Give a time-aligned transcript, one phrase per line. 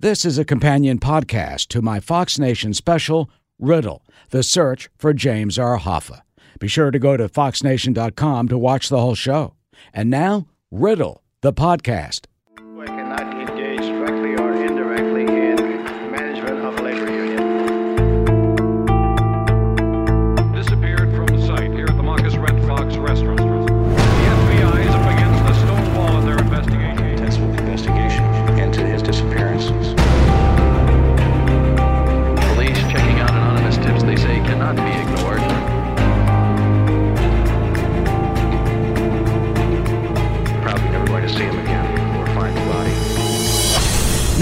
[0.00, 5.58] This is a companion podcast to my Fox Nation special, Riddle The Search for James
[5.58, 5.78] R.
[5.78, 6.22] Hoffa.
[6.58, 9.56] Be sure to go to foxnation.com to watch the whole show.
[9.92, 12.24] And now, Riddle, the podcast.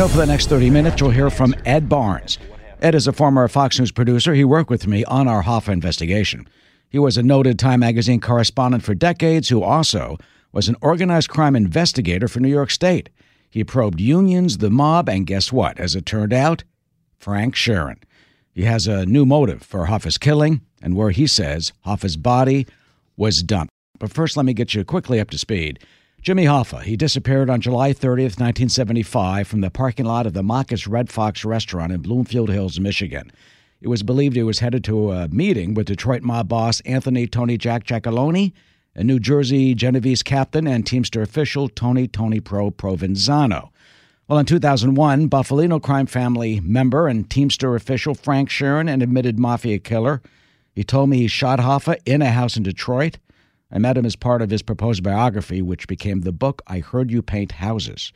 [0.09, 2.39] Know, for the next 30 minutes, you'll hear from Ed Barnes.
[2.81, 4.33] Ed is a former Fox News producer.
[4.33, 6.49] He worked with me on our Hoffa investigation.
[6.89, 10.17] He was a noted Time magazine correspondent for decades who also
[10.51, 13.11] was an organized crime investigator for New York State.
[13.51, 15.79] He probed unions, the mob, and guess what?
[15.79, 16.65] As it turned out,
[17.19, 17.99] Frank Sheeran.
[18.53, 22.67] He has a new motive for Hoffa's killing and where he says Hoffa's body
[23.17, 23.73] was dumped.
[23.99, 25.81] But first, let me get you quickly up to speed.
[26.29, 30.87] Jimmy Hoffa, he disappeared on July 30th, 1975, from the parking lot of the Machus
[30.87, 33.33] Red Fox restaurant in Bloomfield Hills, Michigan.
[33.81, 37.57] It was believed he was headed to a meeting with Detroit mob boss Anthony Tony
[37.57, 38.53] Jack Giacalone,
[38.95, 43.71] and New Jersey Genovese captain and Teamster official Tony Tony Pro Provenzano.
[44.29, 49.79] Well, in 2001, Bufalino crime family member and Teamster official Frank Sheeran, an admitted mafia
[49.79, 50.21] killer,
[50.75, 53.17] he told me he shot Hoffa in a house in Detroit.
[53.71, 57.11] I met him as part of his proposed biography, which became the book I Heard
[57.11, 58.13] You Paint Houses.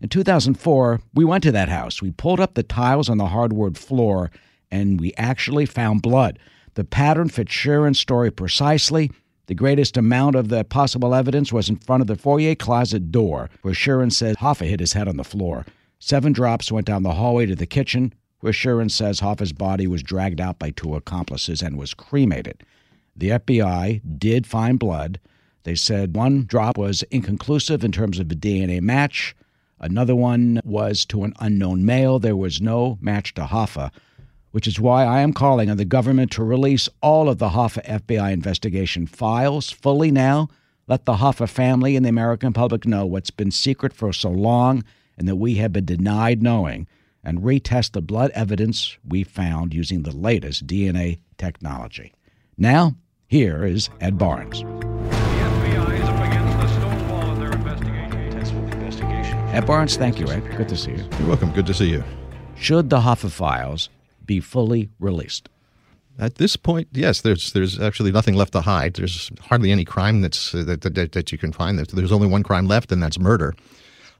[0.00, 2.00] In 2004, we went to that house.
[2.00, 4.30] We pulled up the tiles on the hardwood floor,
[4.70, 6.38] and we actually found blood.
[6.74, 9.10] The pattern fit Sheeran's story precisely.
[9.46, 13.50] The greatest amount of the possible evidence was in front of the foyer closet door,
[13.62, 15.66] where Sheeran says Hoffa hit his head on the floor.
[15.98, 20.02] Seven drops went down the hallway to the kitchen, where Sheeran says Hoffa's body was
[20.02, 22.62] dragged out by two accomplices and was cremated.
[23.16, 25.20] The FBI did find blood.
[25.64, 29.36] They said one drop was inconclusive in terms of a DNA match.
[29.78, 32.18] Another one was to an unknown male.
[32.18, 33.90] There was no match to Hoffa,
[34.52, 37.84] which is why I am calling on the government to release all of the Hoffa
[37.86, 40.48] FBI investigation files fully now.
[40.88, 44.84] Let the Hoffa family and the American public know what's been secret for so long
[45.16, 46.86] and that we have been denied knowing,
[47.22, 52.12] and retest the blood evidence we found using the latest DNA technology.
[52.58, 52.94] Now,
[53.28, 54.60] here is Ed Barnes.
[54.60, 59.38] The FBI is up against the stone wall their investigation.
[59.50, 60.56] Ed Barnes, thank you, Ed.
[60.56, 61.04] Good to see you.
[61.18, 61.50] You're welcome.
[61.52, 62.04] Good to see you.
[62.56, 63.88] Should the Hoffa files
[64.24, 65.48] be fully released?
[66.18, 68.94] At this point, yes, there's there's actually nothing left to hide.
[68.94, 71.78] There's hardly any crime that's uh, that, that that you can find.
[71.78, 73.54] There's- There's only one crime left, and that's murder.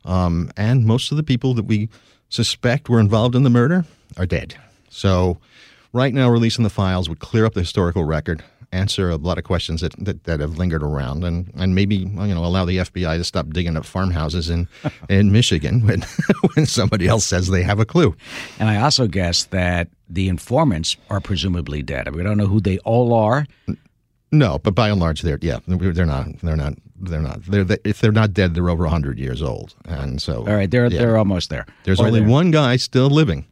[0.06, 1.90] Um, and most of the people that we
[2.30, 3.84] suspect were involved in the murder
[4.16, 4.54] are dead.
[4.88, 5.38] So,
[5.92, 8.42] right now, releasing the files would clear up the historical record,
[8.72, 12.06] answer a lot of questions that, that, that have lingered around, and, and maybe you
[12.06, 14.68] know allow the FBI to stop digging up farmhouses in
[15.08, 16.02] in Michigan when
[16.54, 18.16] when somebody else says they have a clue.
[18.58, 22.08] And I also guess that the informants are presumably dead.
[22.08, 23.46] I mean, we don't know who they all are.
[24.34, 26.38] No, but by and large, they're yeah, they're not.
[26.40, 26.74] They're not.
[26.96, 27.42] They're not.
[27.42, 30.70] They're they, if they're not dead, they're over hundred years old, and so All right,
[30.70, 30.98] they're yeah.
[31.00, 31.66] they're almost there.
[31.84, 33.44] There's Or only one guy still living,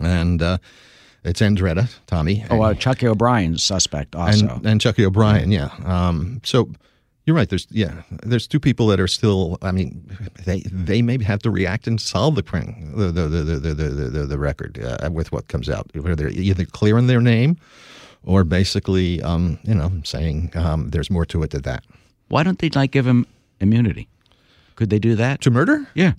[0.00, 0.58] and uh,
[1.24, 2.44] it's Andretta Tommy.
[2.50, 4.48] Oh, uh, Chucky O'Brien's suspect also.
[4.48, 5.50] and and Chucky O'Brien.
[5.50, 5.70] Yeah.
[5.84, 6.70] Um, so
[7.28, 7.50] you're right.
[7.50, 8.02] There's yeah.
[8.22, 9.58] There's two people that are still.
[9.60, 13.42] I mean, they they may have to react and solve the crime, the the the
[13.42, 15.90] the the the, the, record uh, with what comes out.
[15.94, 17.58] Where they're either clearing their name,
[18.24, 21.84] or basically, um, you know, saying um, there's more to it than that.
[22.28, 23.26] Why don't they like give him
[23.60, 24.08] immunity?
[24.78, 25.40] Could they do that?
[25.40, 26.12] To murder, Yeah,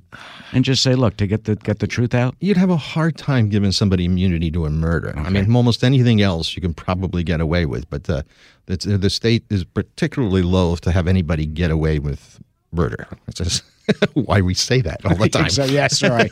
[0.51, 2.35] and just say, look, to get the get the truth out.
[2.41, 5.13] you'd have a hard time giving somebody immunity to a murder.
[5.15, 8.23] I mean, almost anything else you can probably get away with, but uh,
[8.65, 12.41] the, the state is particularly loath to have anybody get away with
[12.73, 13.07] murder.
[13.25, 13.63] That's just
[14.13, 15.49] why we say that all the time.
[15.49, 16.29] So yes, right.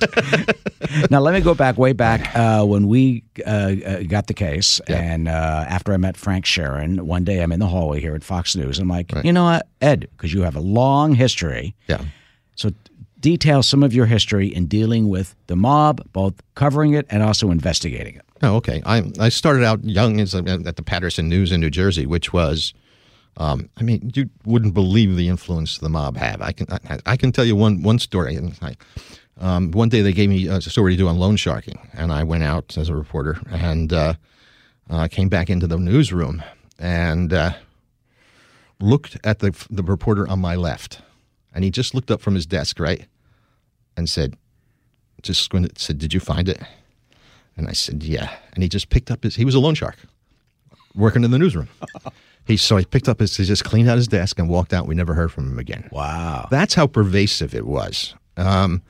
[1.12, 4.80] now let me go back way back uh, when we uh, uh, got the case,
[4.88, 8.24] and uh, after I met Frank Sheeran, one day I'm in the hallway here at
[8.24, 8.80] Fox News.
[8.80, 11.74] I'm like, you know what, Ed, because you have a long history.
[11.88, 12.02] Yeah.
[12.58, 12.72] So
[13.20, 17.50] detail some of your history in dealing with the mob, both covering it and also
[17.52, 18.24] investigating it.
[18.44, 18.84] Oh, okay.
[18.86, 22.74] I I started out young a, at the Paterson News in New Jersey, which was,
[23.38, 26.42] um, I mean, you wouldn't believe the influence the mob have.
[26.42, 28.38] I can I, I can tell you one one story.
[28.62, 28.76] I,
[29.40, 32.24] um, one day they gave me a story to do on loan sharking, and I
[32.24, 34.14] went out as a reporter and uh,
[34.90, 36.44] uh, came back into the newsroom
[36.80, 37.52] and uh,
[38.80, 41.02] looked at the the reporter on my left,
[41.54, 43.06] and he just looked up from his desk, right,
[43.96, 44.36] and said,
[45.22, 46.62] just squinted, said, "Did you find it?"
[47.56, 49.36] And I said, "Yeah." And he just picked up his.
[49.36, 49.98] He was a loan shark,
[50.96, 51.70] working in the newsroom.
[52.46, 53.36] he so he picked up his.
[53.36, 54.88] He just cleaned out his desk and walked out.
[54.88, 55.90] We never heard from him again.
[55.92, 56.48] Wow.
[56.52, 58.14] That's how pervasive it was.
[58.38, 58.84] Um,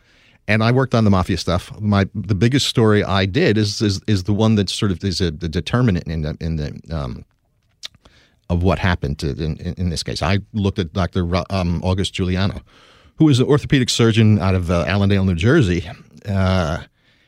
[0.48, 1.72] and I worked on the mafia stuff.
[1.80, 5.22] My the biggest story I did is is, is the one that sort of is
[5.22, 7.26] a, the determinant in the in the um,
[8.50, 10.22] of what happened to, in, in, this case.
[10.22, 11.28] I looked at Dr.
[11.50, 12.62] Um, August Giuliano,
[13.18, 15.90] who is an orthopedic surgeon out of uh, Allendale, New Jersey.
[16.28, 16.84] Uh,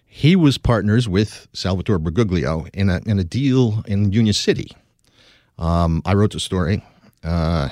[0.06, 4.72] he was partners with Salvatore Briguglio in a in a deal in Union City.
[5.58, 6.84] Um, I wrote the story.
[7.24, 7.70] Uh,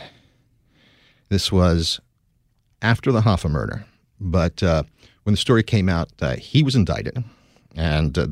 [1.30, 2.00] this was
[2.82, 3.86] after the Hoffa murder,
[4.20, 4.84] but uh,
[5.24, 7.24] when the story came out, uh, he was indicted,
[7.76, 8.28] and uh,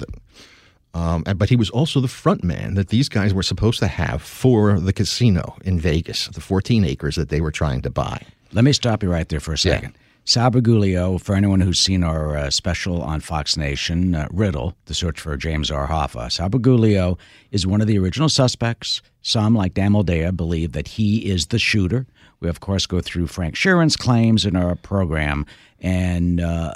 [0.95, 4.21] um, but he was also the front man that these guys were supposed to have
[4.23, 8.19] for the casino in Vegas, the 14 acres that they were trying to buy.
[8.53, 9.75] Let me stop you right there for a Yeah.
[9.75, 9.93] second.
[10.25, 15.19] Briguglio, for anyone who's seen our uh, special on Fox Nation, uh, Riddle, The Search
[15.19, 15.87] for James R.
[15.87, 17.17] Hoffa, Sal Briguglio
[17.51, 19.01] is one of the original suspects.
[19.21, 22.07] Some, like Dan Moldea, believe that he is the shooter.
[22.39, 25.45] We, of course, go through Frank Sheeran's claims in our program,
[25.79, 26.73] and uh,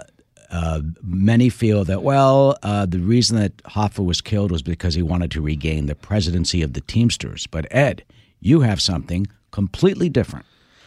[0.51, 5.01] uh, many feel that, well, uh, the reason that Hoffa was killed was because he
[5.01, 7.47] wanted to regain the presidency of the Teamsters.
[7.47, 8.03] But, Ed,
[8.39, 10.45] you have something completely different.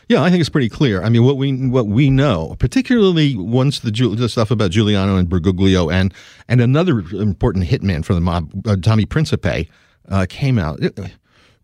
[0.09, 1.03] Yeah, I think it's pretty clear.
[1.03, 5.29] I mean, what we what we know, particularly once the, the stuff about Giuliano and
[5.29, 6.13] Briguglio and
[6.49, 9.71] and another important hitman from the mob, uh, Tommy Principe,
[10.09, 10.81] uh, came out.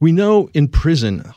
[0.01, 1.31] We know in prison,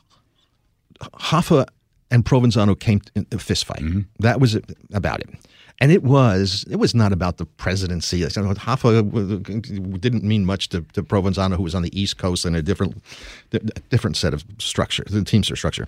[1.01, 1.65] Hoffa
[2.11, 3.83] and Provenzano came in a fist fight.
[4.19, 4.57] That was
[4.93, 5.29] about it.
[5.81, 8.21] And it was it was not about the presidency.
[8.21, 12.61] Hoffa didn't mean much to, to Provenzano, who was on the East Coast in a
[12.61, 13.03] different
[13.89, 15.87] different set of structure, the Teamster structure.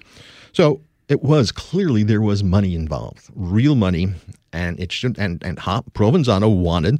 [0.52, 4.08] So it was clearly there was money involved, real money,
[4.52, 7.00] and it should and and Ho- Provenzano wanted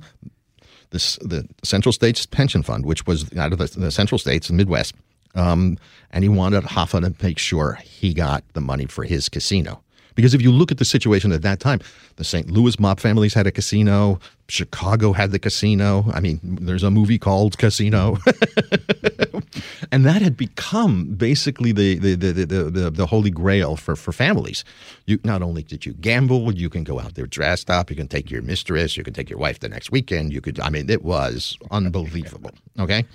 [0.92, 4.54] this the Central States Pension Fund, which was out of the, the Central States, the
[4.54, 4.94] Midwest,
[5.34, 5.80] um,
[6.12, 9.82] and he wanted Hoffa to make sure he got the money for his casino.
[10.16, 11.80] Because if you look at the situation at that time,
[12.16, 12.50] the St.
[12.50, 16.06] Louis mob families had a casino, Chicago had the casino.
[16.14, 18.18] I mean, there's a movie called Casino.
[19.92, 24.12] and that had become basically the the, the, the, the, the holy grail for, for
[24.12, 24.64] families.
[25.06, 28.08] You not only did you gamble, you can go out there dressed up, you can
[28.08, 30.34] take your mistress, you can take your wife the next weekend.
[30.34, 32.52] You could, I mean, it was unbelievable.
[32.80, 33.06] Okay,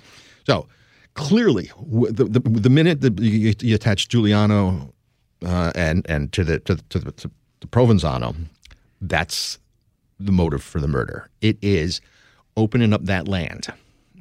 [0.45, 0.67] so
[1.15, 4.93] clearly, the the, the minute that you, you attach Giuliano
[5.45, 7.31] uh, and and to the to, the- to the to,
[7.61, 8.35] to Provenzano,
[9.01, 9.59] that's
[10.19, 11.29] the motive for the murder.
[11.41, 12.01] It is
[12.57, 13.67] opening up that land,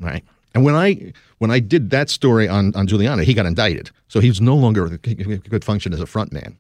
[0.01, 0.25] right?
[0.55, 4.21] And when I when I did that story on on Giuliano, he got indicted, so
[4.21, 6.57] he was no longer could function as a front man.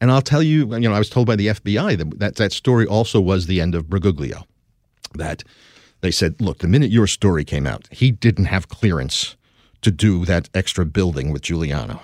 [0.00, 2.52] And I'll tell you, you know, I was told by the FBI that that, that
[2.52, 4.44] story also was the end of Briguglio.
[5.14, 5.44] That
[6.00, 9.36] they said, look, the minute your story came out, he didn't have clearance
[9.82, 12.00] to do that extra building with Giuliano.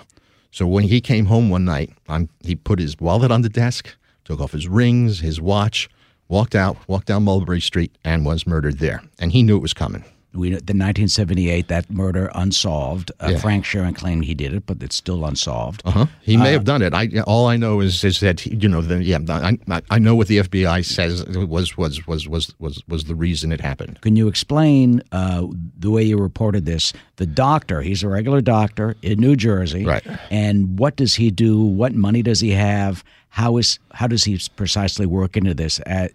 [0.51, 3.95] So when he came home one night, um, he put his wallet on the desk,
[4.25, 5.89] took off his rings, his watch,
[6.27, 9.03] walked out, walked down Mulberry Street, and was murdered there.
[9.19, 10.03] And he knew it was coming.
[10.33, 13.11] We the 1978 that murder unsolved.
[13.19, 13.37] Uh, Yeah.
[13.39, 15.81] Frank Sheeran claimed he did it, but it's still unsolved.
[15.85, 16.05] Uh-huh.
[16.21, 16.93] He may have done it.
[16.93, 19.57] I all I know is is that he, you know the, yeah I,
[19.89, 23.59] I- know what the FBI says was was was was was was the reason it
[23.61, 24.01] happened.
[24.01, 25.47] Can you explain uh,
[25.79, 26.93] the way you reported this?
[27.15, 30.05] The doctor, he's a regular doctor in New Jersey, Right.
[30.29, 31.59] And what does he do?
[31.59, 33.03] What money does he have?
[33.29, 35.79] How is how does he precisely work into this?
[35.81, 36.07] Uh,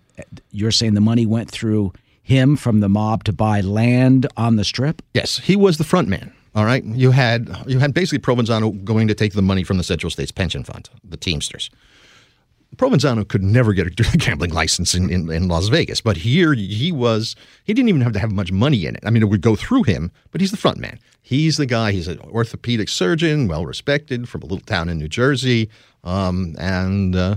[0.52, 1.92] you're saying the money went through
[2.24, 5.02] him from the mob to buy land on the strip.
[5.12, 6.32] Yes, he was the front man.
[6.56, 9.84] All right, you had you had basically Provenzano going to take the money from the
[9.84, 11.70] Central States Pension Fund, the Teamsters.
[12.76, 16.90] Provenzano could never get a gambling license in, in, in Las Vegas, but here he
[16.90, 17.36] was.
[17.64, 19.02] He didn't even have to have much money in it.
[19.04, 20.98] I mean, it would go through him, but he's the front man.
[21.22, 21.92] He's the guy.
[21.92, 25.70] He's an orthopedic surgeon, well respected from a little town in New Jersey,
[26.02, 27.36] um, and uh,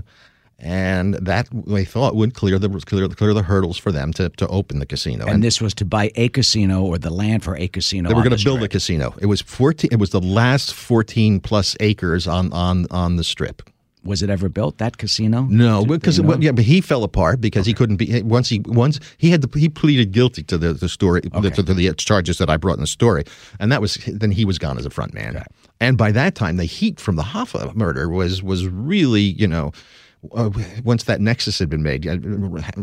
[0.58, 4.46] and that they thought would clear the clear, clear the hurdles for them to, to
[4.48, 5.26] open the casino.
[5.26, 8.08] And this was to buy a casino or the land for a casino.
[8.08, 9.14] They were going to build a casino.
[9.20, 9.90] It was fourteen.
[9.92, 13.62] It was the last fourteen plus acres on on on the strip.
[14.04, 14.78] Was it ever built?
[14.78, 15.42] That casino?
[15.42, 16.30] No, because you it, know?
[16.30, 19.42] well, yeah, but he fell apart because he couldn't be once he once he had
[19.42, 22.74] the, he pleaded guilty to the the story the, to the charges that I brought
[22.74, 23.24] in the story,
[23.60, 25.44] and that was then he was gone as a front man.
[25.80, 29.72] And by that time, the heat from the Hoffa murder was was really you know.
[30.32, 30.50] Uh,
[30.84, 32.16] once that nexus had been made, uh,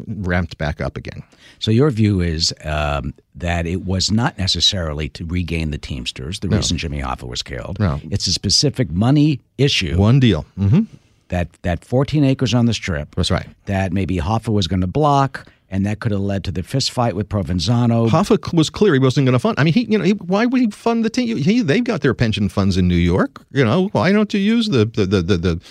[0.08, 1.22] ramped back up again.
[1.60, 6.40] So your view is um, that it was not necessarily to regain the Teamsters.
[6.40, 7.80] The reason Jimmy Hoffa was killed.
[7.80, 8.00] No.
[8.10, 9.98] It's a specific money issue.
[9.98, 10.44] One deal.
[10.58, 10.82] hmm
[11.28, 13.16] That that 14 acres on the strip.
[13.16, 13.48] That's right.
[13.66, 16.92] That maybe Hoffa was going to block and that could have led to the fist
[16.92, 18.08] fight with Provenzano.
[18.10, 19.60] Hoffa was clear he wasn't going to fund.
[19.60, 21.36] I mean, he, you know, he, why would he fund the team?
[21.38, 23.42] He, they've got their pension funds in New York.
[23.52, 25.62] You know, why don't you use the the the, the, the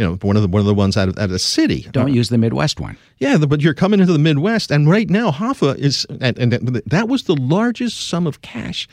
[0.00, 1.86] you know one of the one of the ones out of, out of the city?
[1.92, 2.96] Don't use the Midwest one.
[3.18, 6.52] Yeah, the, but you're coming into the Midwest, and right now Hoffa is, and, and
[6.86, 8.88] that was the largest sum of cash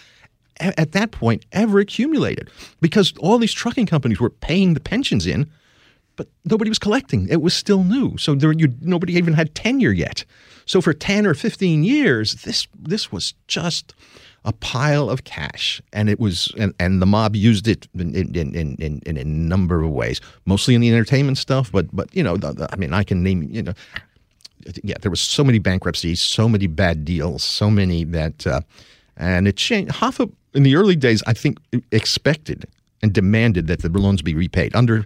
[0.60, 2.50] a- at that point ever accumulated
[2.82, 5.50] because all these trucking companies were paying the pensions in,
[6.18, 7.30] but nobody was collecting.
[7.30, 10.26] It was still new, so there you nobody even had tenure yet.
[10.66, 13.96] So for ten or fifteen years, this this was just
[14.48, 18.56] a pile of cash, and it was and, and the mob used it in in,
[18.56, 21.72] in, in, a number of ways, mostly in the entertainment stuff.
[21.72, 23.74] But but you know, the, the- I mean, I can name you know
[24.84, 28.62] yeah, there was so many bankruptcies, so many bad deals, so many that, uh,
[29.16, 29.92] and it changed.
[29.94, 31.60] Hoffa in the early days, I think,
[31.92, 32.66] expected
[33.02, 34.76] and demanded that the loans be repaid.
[34.76, 35.06] Under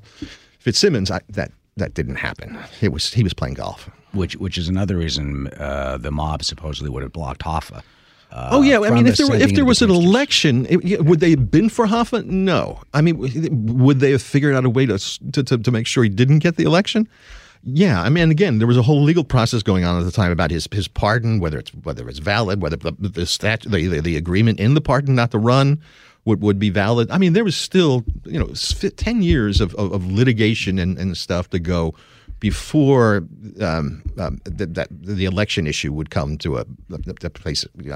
[0.60, 2.58] Fitzsimmons, I, that that didn't happen.
[2.82, 3.90] It was he was playing golf.
[4.14, 7.82] which which is another reason uh, the mob supposedly would have blocked Hoffa.
[8.32, 11.00] Uh, oh yeah, I mean, if there were, if there was an election, it, yeah,
[11.00, 12.26] would they have been for Hoffa?
[12.26, 12.82] No.
[12.94, 13.18] I mean,
[13.78, 14.98] would they have figured out a way to
[15.32, 17.10] to, to, to make sure he didn't get the election?
[17.64, 20.32] Yeah, I mean, again, there was a whole legal process going on at the time
[20.32, 24.00] about his his pardon, whether it's whether it's valid, whether the the stat, the, the,
[24.00, 25.82] the agreement in the pardon not to run
[26.24, 27.12] would, would be valid.
[27.12, 28.54] I mean, there was still you know
[28.96, 31.96] ten years of, of, of litigation and, and stuff to go
[32.42, 33.18] before
[33.62, 37.96] um, um, that, that the election issue would come to a, a, a place uh,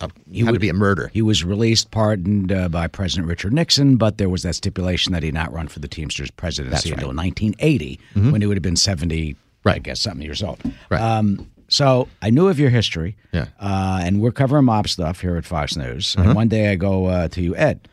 [0.00, 0.08] uh,
[0.44, 1.10] had to be a murder.
[1.12, 5.22] He was released, pardoned uh, by President Richard Nixon, but there was that stipulation that
[5.22, 9.16] he not run for the Teamsters presidency until 1980, when he would have been 70,
[9.16, 9.68] I Mm-hmm.
[9.68, 9.82] Right.
[9.82, 10.58] guess, something years old.
[10.88, 11.00] Right.
[11.02, 13.16] Um, so I knew of your history.
[13.32, 13.46] Yeah.
[13.60, 16.16] Uh, and we're covering mob stuff here at Fox News.
[16.18, 17.86] And one day I go uh, to you, Ed,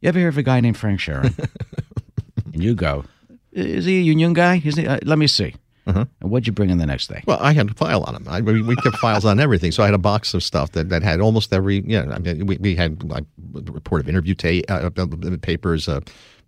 [0.00, 1.32] you ever hear of a guy named Frank Sheeran?
[2.52, 3.04] and you go,
[3.52, 4.60] is he a union guy?
[4.64, 5.54] Is he, uh, let me see.
[5.86, 6.04] Uh-huh.
[6.20, 7.22] And what'd you bring in the next day?
[7.26, 8.26] Well, I had a file on him.
[8.28, 10.90] I, we, we kept files on everything, so I had a box of stuff that,
[10.90, 11.82] that had almost every.
[11.86, 15.06] Yeah, I mean, we, we had like report of interview ta- uh, uh,
[15.40, 16.00] papers, uh,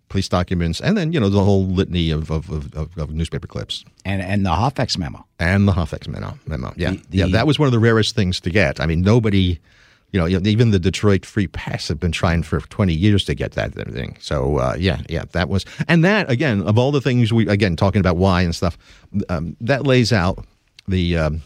[0.09, 3.83] police documents, and then you know the whole litany of of, of, of, newspaper clips
[4.05, 5.25] And, and the Hoffex memo.
[5.39, 6.37] and the Hoffex memo.
[6.45, 8.79] Memo, yeah, The- yeah, that was one of the rarest things to get.
[8.79, 9.59] I mean, nobody.
[10.11, 13.53] You know, even the Detroit Free Press have been trying for 20 years to get
[13.53, 14.17] that thing.
[14.19, 17.75] So, uh, yeah, yeah, that was, and that again, of all the things we, again,
[17.75, 18.77] talking about why and stuff,
[19.29, 20.45] um, that lays out
[20.87, 21.41] the, um,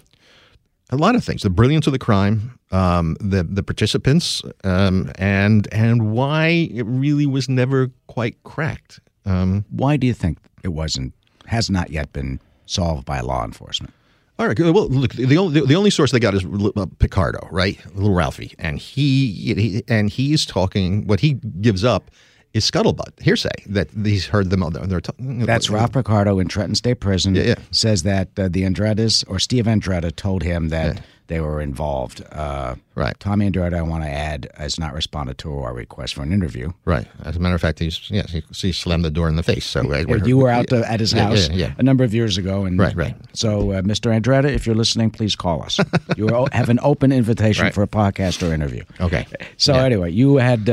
[0.92, 5.68] a lot of things the brilliance of the crime um, the the participants um, and
[5.74, 11.14] and why it really was never quite cracked um, Why do you think it wasn't,
[11.48, 13.94] has not yet been solved by law enforcement?
[14.38, 17.80] All right well look the only the only source they got is uh, Picardo right?
[17.96, 18.54] Little Ralphie.
[18.60, 22.12] And he, he and he's talking what he gives up
[22.56, 27.00] is scuttlebutt hearsay that he's heard them they're, talking That's Ralph Picardo in Trenton State
[27.02, 27.36] Prison.
[27.36, 27.56] Yeah, yeah.
[27.72, 32.24] Says that uh, the Andrettas or Steve Andretta told him that they were involved.
[32.32, 33.20] Uh, Right.
[33.20, 36.72] Tommy Andretta, I want to add, has not responded to our request for an interview.
[36.86, 39.44] right as a matter of fact he's yes he, he slammed the door in the
[39.44, 41.74] face so uh, we're- you were out uh, at his Yeah, house yeah, yeah.
[41.78, 43.16] a number of years ago, and Right, right.
[43.34, 44.18] So, uh, Mr.
[44.18, 45.78] Andretta, if you're listening, please call us.
[46.16, 47.74] you have an open invitation Right.
[47.74, 48.84] for a podcast or interview.
[49.02, 49.26] okay
[49.58, 49.84] So Yeah.
[49.84, 50.70] anyway, you had.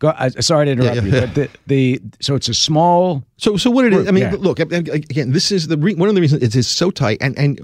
[0.00, 3.24] Go, uh, sorry to interrupt Yeah, you, but the, the so it's a small.
[3.36, 4.06] So, so what it is?
[4.06, 4.36] I mean, Yeah.
[4.38, 5.32] look again.
[5.32, 7.60] This is the re- one of the reasons it is so tight, and and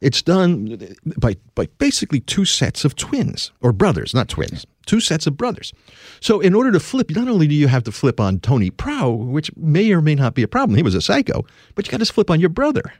[0.00, 0.78] it's done
[1.18, 4.64] by by basically two sets of twins or brothers, not twins.
[4.86, 5.72] Two sets of brothers.
[6.20, 9.10] So, in order to flip, not only do you have to flip on Tony Pro,
[9.10, 10.76] which may or may not be a problem.
[10.76, 12.92] He was a psycho, but you got to flip on your brother,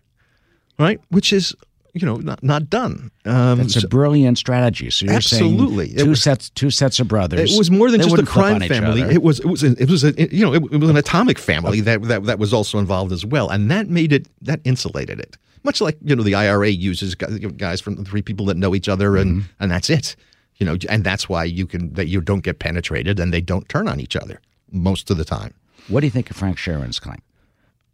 [0.78, 1.00] right?
[1.08, 1.54] Which is
[1.94, 3.11] you know not not done.
[3.25, 4.90] Um, It's so- a brilliant strategy.
[4.90, 5.87] So you're Absolutely.
[5.88, 7.52] saying two was- sets, two sets of brothers.
[7.54, 9.02] It was more than just a crime family.
[9.02, 11.80] It was it was it was a you know it, it was an atomic family
[11.82, 15.37] that, that that was also involved as well, and that made it that insulated it.
[15.64, 18.88] Much like you know the IRA uses guys from the three people that know each
[18.88, 20.16] other, and and that's it.
[20.56, 23.68] You know, and that's why you can that you don't get penetrated, and they don't
[23.68, 25.52] turn on each other most of the time.
[25.88, 27.20] What do you think of Frank Sheeran's claim?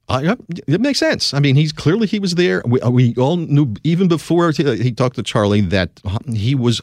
[0.08, 0.34] Uh, yeah,
[0.66, 1.34] it makes sense.
[1.34, 2.62] I mean, he's clearly he was there.
[2.64, 6.00] We, uh, we all knew even before he, he talked to Charlie that
[6.32, 6.80] he was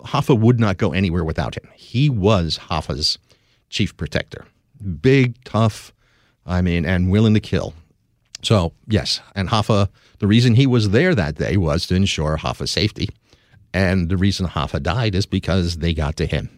[0.00, 1.68] Hoffa would not go anywhere without him.
[1.74, 3.18] He was Hoffa's
[3.68, 4.46] chief protector,
[5.00, 5.92] big, tough.
[6.46, 7.74] I mean, and willing to kill.
[8.42, 9.88] So yes, and Hoffa.
[10.20, 13.08] The reason he was there that day was to ensure Hoffa's safety,
[13.74, 16.48] and the reason Hoffa died is because they got to him.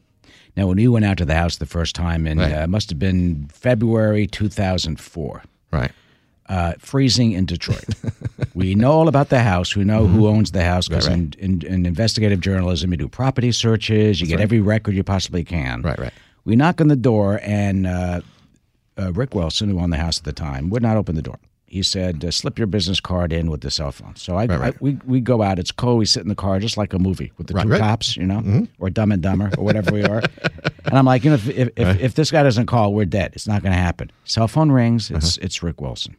[0.57, 2.53] Now, when you went out to the house the first time, in Right.
[2.53, 5.93] uh, must have been February 2004, Right.
[6.50, 7.85] Uh, freezing in Detroit.
[8.54, 9.75] we know all about the house.
[9.76, 11.21] We know who owns the house because Mm-hmm.
[11.25, 14.21] Right, in, in, in investigative journalism, you do property searches.
[14.21, 15.80] You get every record you possibly can.
[15.83, 16.12] Right, right.
[16.45, 18.21] We knock on the door, and uh,
[18.99, 21.38] uh, Rick Wilson, who owned the house at the time, would not open the door.
[21.66, 24.59] He said, uh, "Slip your business card in with the cell phone." So I, Right,
[24.59, 24.75] right.
[24.75, 25.59] I we we go out.
[25.61, 25.99] It's cold.
[26.00, 27.80] We sit in the car just like a movie with the Right, two right.
[27.80, 30.23] cops, you know, or Dumb and Dumber or whatever we are.
[30.87, 33.33] And I'm like, you know, if if, if, if this guy doesn't call, we're dead.
[33.35, 34.11] It's not going to happen.
[34.25, 35.11] Cell phone rings.
[35.12, 36.16] It's it's Rick Wilson.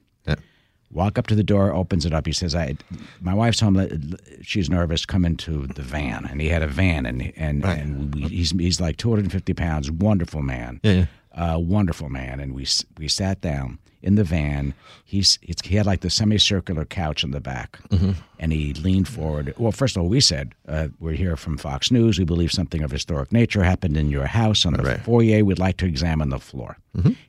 [0.93, 0.97] Yeah.
[1.03, 2.25] Walk up to the door, opens it up.
[2.25, 2.75] He says, "I,
[3.21, 4.15] my wife's home.
[4.41, 5.05] She's nervous.
[5.05, 8.81] Come into the van." And he had a van, and and and we, he's he's
[8.81, 9.89] like 250 pounds.
[9.91, 10.79] Wonderful man.
[10.83, 12.39] Yeah, Uh, wonderful man.
[12.39, 12.65] And we
[12.97, 14.73] we sat down in the van.
[15.05, 18.11] He's it's, he had like the semicircular couch in the back, Mm-hmm.
[18.39, 19.53] and he leaned forward.
[19.57, 22.19] Well, first of all, we said uh, we're here from Fox News.
[22.19, 24.95] We believe something of historic nature happened in your house on the Right.
[24.97, 25.05] Mm-hmm.
[25.05, 25.45] foyer.
[25.45, 26.77] We'd like to examine the floor.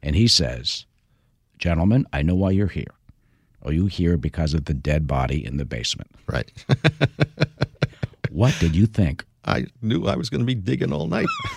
[0.02, 0.86] And he says,
[1.58, 2.94] "Gentlemen, I know why you're here."
[3.64, 6.10] Are you here because of the dead body in the basement?
[6.26, 6.50] Right.
[8.32, 9.24] What did you think?
[9.44, 11.26] I knew I was going to be digging all night.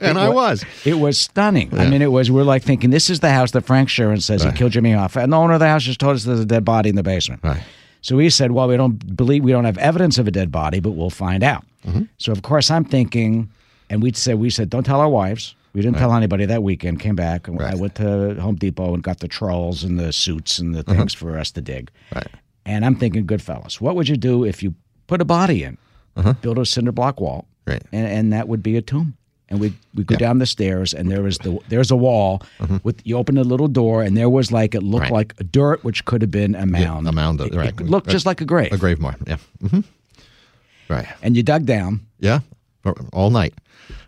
[0.00, 0.64] and I was.
[0.84, 1.76] It was stunning.
[1.78, 2.30] I mean, it was.
[2.30, 5.22] We're like thinking, this is the house that Frank Sheeran says he killed Jimmy Hoffa,
[5.22, 7.02] and the owner of the house just told us there's a dead body in the
[7.02, 7.42] basement.
[7.42, 7.62] Right.
[8.02, 10.80] So we said, well, we don't believe we don't have evidence of a dead body,
[10.80, 11.64] but we'll find out.
[11.86, 12.02] Mm-hmm.
[12.18, 13.50] So of course I'm thinking,
[13.88, 15.54] and we said we said don't tell our wives.
[15.74, 17.00] We didn't tell anybody that weekend.
[17.00, 20.58] Came back and I went to Home Depot and got the trolls and the suits
[20.58, 21.90] and the things for us to dig.
[22.12, 22.20] Uh-huh.
[22.20, 22.40] Right.
[22.66, 24.74] And I'm thinking, good fellas, what would you do if you
[25.06, 25.78] put a body in,
[26.42, 27.72] build a cinder block wall, Uh-huh.
[27.74, 27.82] Right.
[27.92, 29.16] and, and that would be a tomb.
[29.48, 32.42] And we we go down the stairs, and there was the there's a wall
[32.84, 35.14] with you open a little door, and there was like it looked Mm-hmm.
[35.14, 35.32] Right.
[35.38, 37.06] like dirt, which could have been a mound.
[37.06, 37.68] a mound, It, right.
[37.68, 38.72] it looked just like a grave.
[38.72, 39.16] A grave mark.
[39.26, 39.36] Yeah.
[39.60, 39.80] hmm
[40.88, 41.06] Right.
[41.22, 42.40] And you dug down, Yeah.
[43.12, 43.52] All night.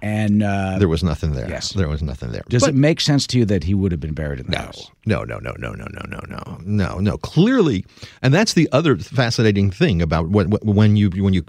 [0.03, 1.49] And uh, There was nothing there.
[1.49, 1.73] Yes.
[1.73, 2.43] There was nothing there.
[2.49, 4.59] does But- it make sense to you that he would have been buried in the
[4.59, 4.91] house?
[5.07, 7.19] No, no, no, no, no, no, no, no, no, no.
[7.19, 7.85] Clearly,
[8.23, 11.45] and that's the other fascinating thing about when when you when you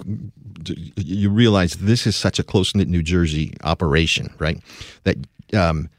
[0.98, 4.60] you realize this is such a close knit New Jersey operation, right?
[5.04, 5.18] That
[5.54, 5.90] um,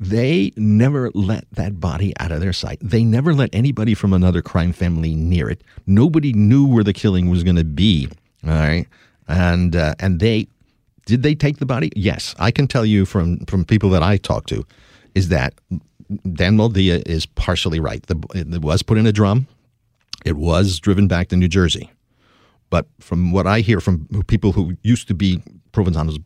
[0.00, 2.78] they never let that body out of their sight.
[2.80, 5.62] They never let anybody from another crime family near it.
[5.86, 8.08] Nobody knew where the killing was going to be.
[8.44, 8.86] All right,
[9.28, 10.48] and uh, and they
[11.06, 11.90] did they take the body?
[11.94, 14.66] Yes, I can tell you from from people that I talked to,
[15.14, 15.54] is that
[16.32, 18.02] Dan Moldea is partially right.
[18.06, 19.46] The, it was put in a drum.
[20.24, 21.90] It was driven back to New Jersey.
[22.70, 26.18] But from what I hear from people who used to be Provenzano's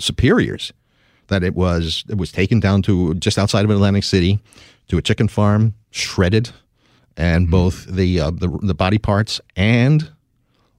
[0.00, 0.72] superiors,
[1.28, 4.40] that it was it was taken down to just outside of Atlantic City
[4.88, 6.50] to a chicken farm, shredded,
[7.16, 10.10] and both the, uh, the the body parts and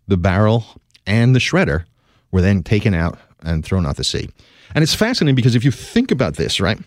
[0.08, 0.66] the barrel
[1.06, 1.86] and the shredder
[2.32, 4.30] were then taken out and thrown out to sea.
[4.76, 6.80] And it's fascinating because if you think about this, right?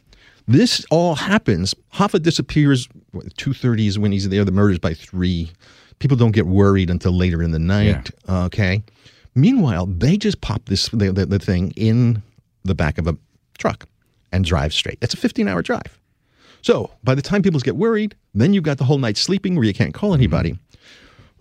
[0.49, 1.75] This all happens.
[1.95, 2.89] Hoffa disappears
[3.37, 4.45] two thirty is when he's there.
[4.45, 5.51] The murders by three.
[6.01, 8.11] People don't get worried until later in the night.
[8.29, 8.83] Okay.
[9.35, 12.23] Meanwhile, they just pop this the, the, the thing in
[12.65, 13.17] the back of a
[13.57, 13.87] truck
[14.33, 14.99] and drive straight.
[15.01, 15.99] It's a fifteen hour drive.
[16.61, 19.65] So by the time people get worried, then you've got the whole night sleeping where
[19.65, 20.21] you can't call mm-hmm.
[20.21, 20.59] anybody.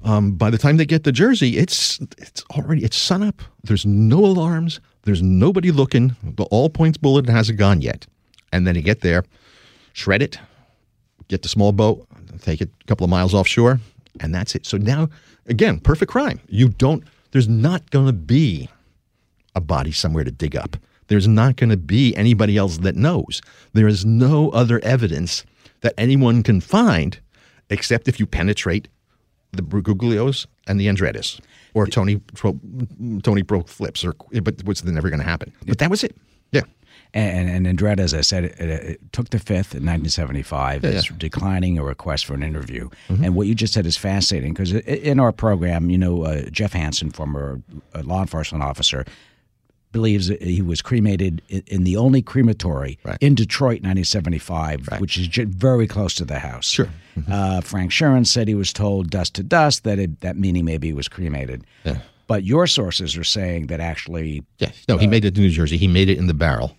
[0.03, 3.41] Um, by the time they get to Jersey, it's it's already it's sunup.
[3.63, 4.79] There's no alarms.
[5.03, 6.15] There's nobody looking.
[6.23, 8.05] The all points bullet hasn't gone yet.
[8.51, 9.23] And then you get there,
[9.93, 10.37] shred it,
[11.27, 12.05] get the small boat,
[12.41, 13.79] take it a couple of miles offshore,
[14.19, 14.65] and that's it.
[14.65, 15.09] So now,
[15.47, 16.39] again, perfect crime.
[16.47, 17.03] You don't.
[17.31, 18.69] There's not going to be
[19.55, 20.77] a body somewhere to dig up.
[21.07, 23.41] There's not going to be anybody else that knows.
[23.73, 25.45] There is no other evidence
[25.81, 27.19] that anyone can find
[27.69, 28.87] except if you penetrate
[29.51, 31.39] the Briguglios and the Andrettas
[31.73, 32.59] or Tony Tro-
[33.23, 35.51] Tony Pro flips or but which is never going to happen.
[35.65, 36.15] But that was it.
[36.51, 36.61] Yeah.
[37.13, 41.01] And, and Andretta, as I said, it, it took the fifth in 1975, is yeah.
[41.01, 41.17] Mm-hmm.
[41.17, 42.89] declining a request for an interview.
[43.09, 46.71] And what you just said is fascinating because in our program, you know, uh, Jeff
[46.71, 47.61] Hansen, former
[47.93, 49.05] uh, law enforcement officer,
[49.91, 53.17] believes he was cremated in, in the only crematory Right.
[53.21, 56.65] in Detroit, 1975, which is very close to the house.
[56.69, 56.89] Sure.
[57.30, 60.88] Uh, Frank Sheeran said he was told dust to dust that it, that meaning maybe
[60.88, 61.63] he was cremated.
[61.84, 61.97] Yeah.
[62.27, 64.71] But your sources are saying that actually Yeah.
[64.88, 65.77] No, he made it to New Jersey.
[65.77, 66.75] He made it in the barrel.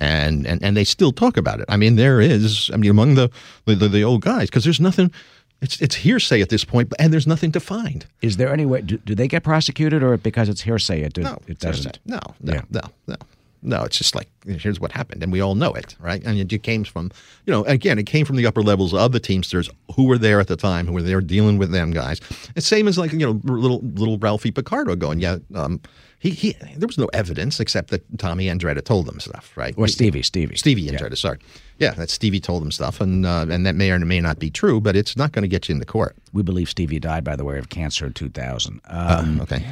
[0.00, 1.66] And, and and they still talk about it.
[1.68, 2.68] I mean, there is.
[2.74, 3.30] I mean, among the
[3.64, 5.12] the, the, the old guys, because there's nothing.
[5.60, 8.06] It's it's hearsay at this point, and there's nothing to find.
[8.20, 8.82] Is there any way?
[8.82, 11.98] Do, do they get prosecuted, or because it's hearsay, it, do, No, it doesn't?
[12.04, 12.62] No, no, Yeah.
[12.70, 13.16] no, no,
[13.62, 13.82] no.
[13.84, 16.22] It's just like here's what happened, and we all know it, right?
[16.22, 17.10] And it came from,
[17.46, 20.38] you know, again, it came from the upper levels of the Teamsters who were there
[20.38, 22.20] at the time, who were there dealing with them guys.
[22.56, 25.80] It's same as like you know, little little Ralphie Picardo going, yeah, um,
[26.24, 26.52] he he.
[26.76, 29.74] There was no evidence except that Tommy Andretta told them stuff, right?
[29.76, 31.38] Or Stevie, Stevie, Stevie Andretta, sorry.
[31.78, 34.50] Yeah, that Stevie told them stuff, and uh, and that may or may not be
[34.50, 36.16] true, but it's not going to get you into court.
[36.32, 38.80] We believe Stevie died, by the way, of cancer in 2000.
[38.86, 39.66] Um, okay.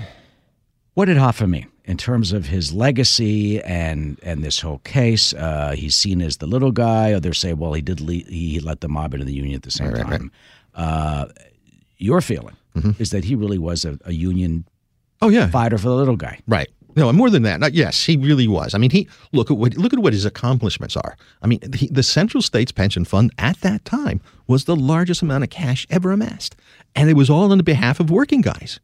[0.92, 1.68] what did Hoffa mean?
[1.84, 6.46] in terms of his legacy and and this whole case, uh, he's seen as the
[6.46, 7.12] little guy.
[7.14, 9.70] Others say, well, he did le- he let the mob into the union at the
[9.70, 10.30] same Right, right, time.
[10.74, 11.26] Uh,
[11.96, 12.56] your feeling
[12.98, 14.64] is that he really was a, a union
[15.22, 16.40] Oh yeah, fighter for the little guy.
[16.46, 16.68] Right.
[16.94, 17.58] No, and more than that.
[17.60, 18.74] Not, yes, he really was.
[18.74, 21.16] I mean, he look at what look at what his accomplishments are.
[21.40, 25.44] I mean, he, the Central States Pension Fund at that time was the largest amount
[25.44, 26.54] of cash ever amassed,
[26.94, 28.78] and it was all on the behalf of working guys.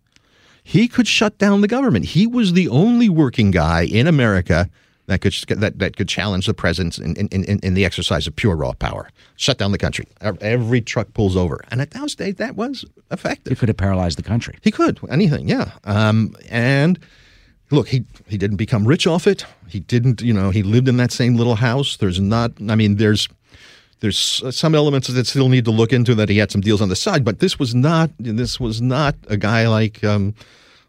[0.65, 2.07] He could shut down the government.
[2.07, 4.71] He was the only working guy in America
[5.09, 8.37] that could that, that could challenge the president in, in, in, in the exercise of
[8.37, 9.11] pure raw power.
[9.37, 10.07] Shut down the country.
[10.21, 13.51] Every truck pulls over, and at that stage, that was effective.
[13.51, 14.59] He could have paralyzed the country.
[14.63, 15.73] He could anything, yeah.
[15.85, 16.99] Um, and
[17.71, 19.47] look, he he didn't become rich off it.
[19.67, 21.97] He didn't, you know, he lived in that same little house.
[21.97, 23.29] There's not, I mean, there's
[24.01, 26.91] there's some elements that still need to look into that he had some deals on
[26.91, 30.05] the side, but this was not this was not a guy like.
[30.05, 30.35] Um,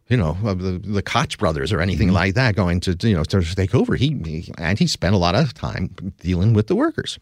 [0.10, 2.16] you know, uh, the, the Koch brothers or anything mm-hmm.
[2.16, 3.96] like that going to, you know, to take over.
[3.96, 7.20] He, he and he spent a lot of time dealing with the workers.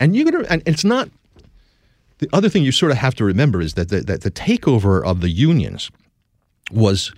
[0.00, 1.10] And you got to, and it's not,
[2.18, 5.04] the other thing you sort of have to remember is that the, that the takeover
[5.04, 5.90] of the unions
[6.70, 7.12] was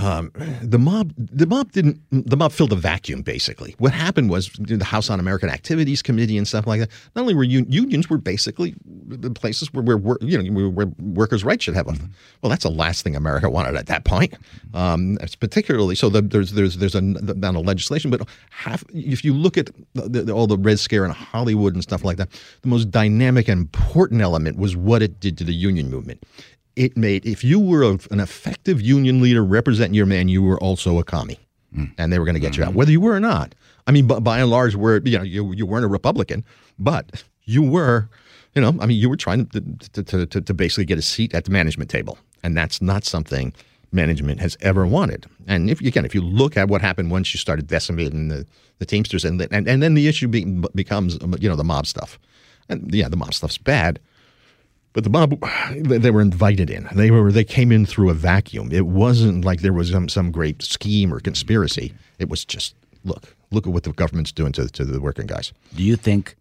[0.00, 0.32] um,
[0.62, 1.12] the mob.
[1.16, 2.00] The mob didn't.
[2.10, 3.22] The mob filled a vacuum.
[3.22, 6.88] Basically, what happened was the House Un-American Activities Committee and stuff like that.
[7.14, 11.44] Not only were un- unions were basically the places where, where, you know where workers'
[11.44, 11.96] rights should have a.
[12.40, 14.34] Well, that's the last thing America wanted at that point.
[14.72, 16.08] Um, particularly so.
[16.08, 20.22] The, there's there's there's a amount of legislation, but half if you look at the,
[20.22, 22.30] the, all the Red Scare in Hollywood and stuff like that,
[22.62, 26.24] the most dynamic and important element was what it did to the union movement
[26.76, 30.58] it made if you were a, an effective union leader representing your man, you were
[30.58, 31.38] also a commie,
[31.76, 31.90] mm.
[31.98, 32.78] and they were going to get you out, mm-hmm.
[32.78, 33.54] whether you were or not.
[33.86, 36.44] I mean, by, by and large, were you know you you weren't a Republican,
[36.78, 38.08] but you were,
[38.54, 41.34] you know, I mean, you were trying to to, to, to basically get a seat
[41.34, 43.52] at the management table, and that's not something
[43.92, 45.26] management has ever wanted.
[45.46, 48.46] And if again, if you look at what happened once you started decimating the,
[48.78, 52.18] the Teamsters, and, and and then the issue be, becomes you know the mob stuff,
[52.68, 53.98] and yeah, the mob stuff's bad.
[54.92, 55.40] But the mob,
[55.76, 56.88] they were invited in.
[56.92, 58.70] They were they came in through a vacuum.
[58.72, 61.94] It wasn't like there was some, some great scheme or conspiracy.
[62.18, 62.74] It was just
[63.04, 65.52] look, look at what the government's doing to, to the working guys.
[65.74, 66.36] Do you think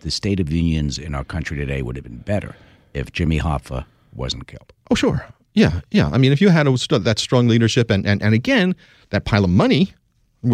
[0.00, 2.56] the state of unions in our country today would have been better
[2.92, 4.72] if Jimmy Hoffa wasn't killed?
[4.90, 5.26] Oh, sure.
[5.54, 6.08] Yeah, yeah.
[6.12, 8.74] I mean, if you had a, that strong leadership and, and, and again,
[9.10, 9.92] that pile of money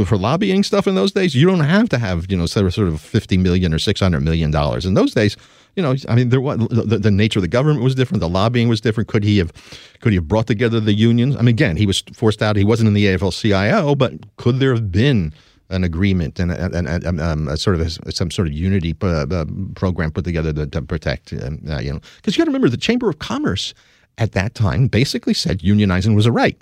[0.04, 3.00] for lobbying stuff in those days, you don't have to have, you know, sort of
[3.00, 4.86] 50 million or 600 million dollars.
[4.86, 5.36] In those days,
[5.76, 8.20] you know, I mean, there was, the, the nature of the government was different.
[8.20, 9.08] The lobbying was different.
[9.08, 9.52] Could he have,
[10.00, 11.36] could he have brought together the unions?
[11.36, 12.56] I mean, again, he was forced out.
[12.56, 15.32] He wasn't in the AFL-CIO, but could there have been
[15.70, 19.26] an agreement and, and, and um, a sort of a, some sort of unity uh,
[19.30, 19.44] uh,
[19.76, 22.68] program put together to, to protect, um, uh, you know, because you got to remember
[22.68, 23.72] the Chamber of Commerce
[24.18, 26.60] at that time basically said unionizing was a right.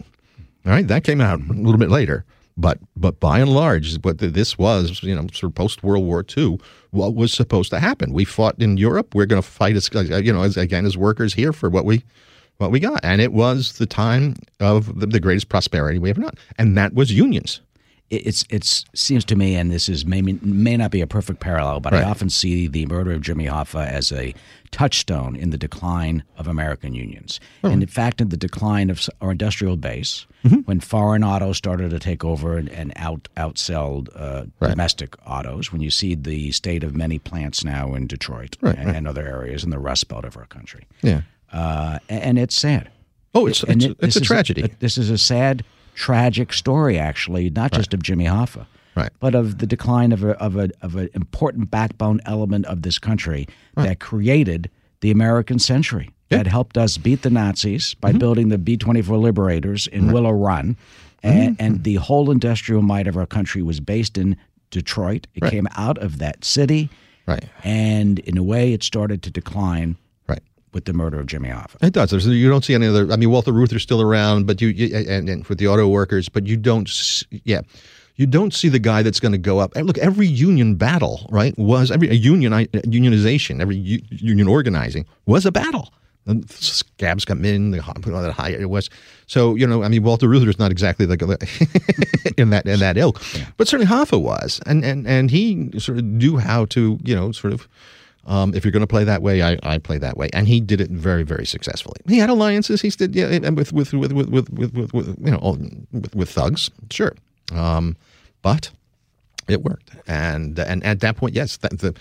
[0.66, 2.24] All right, that came out a little bit later.
[2.58, 6.24] But but by and large, what this was, you know, sort of post World War
[6.36, 6.58] II,
[6.90, 8.12] what was supposed to happen.
[8.12, 9.14] We fought in Europe.
[9.14, 12.04] We're going to fight as you know, as again as workers here for what we
[12.56, 16.20] what we got, and it was the time of the, the greatest prosperity we ever
[16.20, 17.60] known, and that was unions.
[18.10, 21.80] It's it's seems to me, and this is may may not be a perfect parallel,
[21.80, 22.02] but Right.
[22.04, 24.34] I often see the murder of Jimmy Hoffa as a
[24.70, 27.68] touchstone in the decline of American unions, Oh.
[27.70, 30.60] and in fact, in the decline of our industrial base, Mm-hmm.
[30.66, 35.70] when foreign autos started to take over and, and out outsell uh, domestic autos.
[35.72, 39.26] When you see the state of many plants now in Detroit Right, and, and other
[39.26, 41.22] areas in the Rust Belt of our country, Yeah.
[41.52, 42.88] uh, a- and it's sad.
[43.34, 44.72] Oh, it's And it's, it- it's a is tragedy.
[44.78, 45.64] this is a sad,
[45.98, 49.10] tragic story, actually, not just of Jimmy Hoffa, Right.
[49.20, 52.98] but of the decline of a, of a of an important backbone element of this
[52.98, 56.10] country that created the American century.
[56.30, 58.18] That helped us beat the Nazis by Mm-hmm.
[58.18, 60.76] building the B twenty four Liberators in Willow Run,
[61.22, 61.64] and, Mm-hmm.
[61.64, 64.36] and the whole industrial might of our country was based in
[64.70, 65.26] Detroit.
[65.34, 66.90] It came out of that city,
[67.26, 67.44] Right.
[67.64, 69.96] and in a way, it started to decline Right.
[70.72, 71.76] With the murder of Jimmy Hoffa.
[71.82, 72.10] It does.
[72.10, 73.10] There's, you don't see any other.
[73.12, 76.28] I mean, Walter Reuther's still around, but you, you and, and with the auto workers,
[76.28, 76.88] but you don't.
[76.88, 77.60] s- Yeah,
[78.16, 79.76] you don't see the guy that's going to go up.
[79.76, 85.06] Look, every union battle, right, was every a union uh, unionization, every u, union organizing
[85.26, 85.92] was a battle.
[86.50, 88.90] Scabs come in, the put on that high it was.
[89.26, 91.22] So you know, I mean, Walter Reuther's not exactly like
[92.36, 93.22] in that in that ilk,
[93.56, 97.32] but certainly Hoffa was, and and and he sort of knew how to you know
[97.32, 97.66] sort of.
[98.28, 100.60] Um, if you're going to play that way, I, I play that way, and he
[100.60, 101.96] did it very, very successfully.
[102.06, 102.82] He had alliances.
[102.82, 105.58] He did, yeah, with with with with with, with, with, you know, all-
[105.92, 107.14] with, with thugs, sure,
[107.52, 107.96] um,
[108.42, 108.70] but
[109.48, 109.92] it worked.
[110.06, 111.94] And and at that point, yes, that, the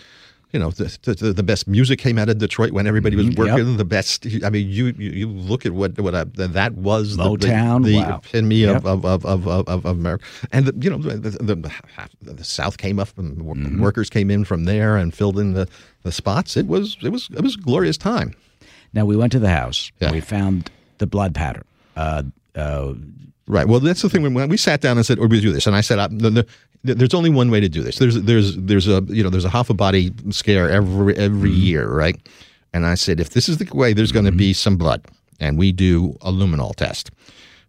[0.53, 3.37] you know, the, the, the best music came out of Detroit when everybody was yep.
[3.37, 3.75] working.
[3.77, 4.25] The best.
[4.45, 7.83] I mean, you you, you look at what what I, that was the- the- Motown,
[7.85, 8.17] the, wow.
[8.23, 8.85] epitome Yep.
[8.85, 11.55] of, of, of, of, of, of America, and the, you know the, the,
[12.21, 13.81] the, the South came up, and Mm-hmm.
[13.81, 15.67] workers came in from there and filled in the,
[16.03, 16.55] the spots.
[16.57, 18.33] It was it was it was a glorious time.
[18.93, 19.91] Now we went to the house.
[19.99, 20.11] Yeah.
[20.11, 21.63] We found the blood pattern.
[21.95, 22.23] Uh,
[22.55, 22.93] uh,
[23.47, 23.65] Right.
[23.65, 24.33] Well, that's the thing.
[24.33, 26.45] When, we sat down and said, "Or we do this," and I said, the,
[26.83, 27.97] the, "There's only one way to do this.
[27.97, 31.61] There's there's there's a you know there's a Hoffa body scare every every mm-hmm.
[31.61, 32.19] year, right?"
[32.73, 34.37] And I said, "If this is the way, there's going to mm-hmm.
[34.37, 35.05] be some blood,
[35.39, 37.09] and we do a luminol test."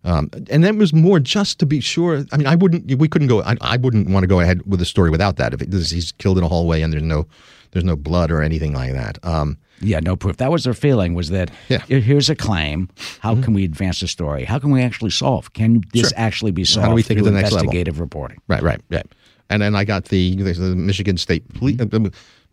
[0.04, 2.24] Um, and that was more just to be sure.
[2.32, 2.96] I mean, I wouldn't.
[2.98, 3.42] We couldn't go.
[3.42, 5.52] I, I wouldn't want to go ahead with the story without that.
[5.52, 7.26] If it, he's killed in a hallway and there's no
[7.72, 9.18] there's no blood or anything like that.
[9.24, 10.38] Um, yeah, no proof.
[10.38, 11.14] That was their feeling.
[11.14, 11.78] Was that Yeah.
[11.78, 11.98] Mm-hmm.
[12.00, 12.88] here's a claim.
[13.20, 14.44] How can we advance the story?
[14.44, 15.52] How can we actually solve?
[15.52, 16.18] Can this Sure.
[16.18, 17.58] actually be solved How do we through to the next level?
[17.66, 18.38] investigative reporting?
[18.48, 19.06] Right, right, right.
[19.50, 21.78] And then I got the, the, the Michigan State Police.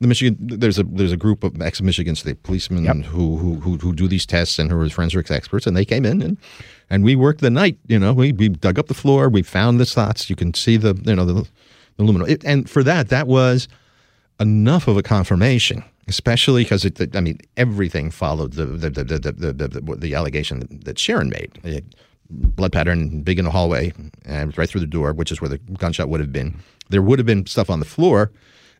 [0.01, 2.97] The Michigan there's a there's a group of ex Michigan State policemen Yep.
[3.05, 6.05] who, who who who do these tests and who are forensics experts, and they came
[6.05, 6.37] in and
[6.89, 7.77] and we worked the night.
[7.87, 10.29] You know, we we dug up the floor, we found the slots.
[10.29, 13.69] You can see the you know the the aluminum, it, and for that that was
[14.41, 17.15] enough of a confirmation, especially because it.
[17.15, 21.29] I mean, everything followed the the the the the, the, the, the allegation that Sheeran
[21.31, 21.51] made.
[21.63, 21.95] It-
[22.27, 23.93] blood pattern big in the hallway
[24.25, 26.55] and right through the door, which is where the gunshot would have been.
[26.89, 28.31] There would have been stuff on the floor,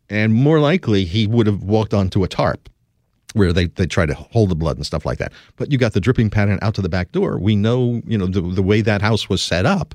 [0.09, 2.69] and more likely he would have walked onto a tarp
[3.33, 5.33] where they, they try to hold the blood and stuff like that.
[5.57, 7.37] But you got the dripping pattern out to the back door.
[7.37, 9.93] We know, you know, the, the way that house was set up,